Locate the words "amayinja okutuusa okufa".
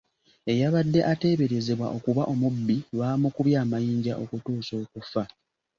3.63-5.23